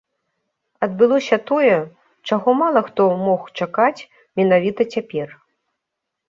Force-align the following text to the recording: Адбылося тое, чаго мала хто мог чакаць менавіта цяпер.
Адбылося 0.85 1.37
тое, 1.51 1.75
чаго 2.29 2.49
мала 2.61 2.81
хто 2.87 3.03
мог 3.27 3.41
чакаць 3.61 4.01
менавіта 4.43 4.81
цяпер. 4.97 5.37